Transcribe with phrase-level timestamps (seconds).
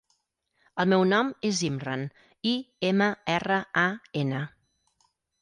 [0.83, 2.07] El meu nom és Imran:
[2.53, 2.55] i,
[2.91, 3.87] ema, erra, a,
[4.25, 4.43] ena.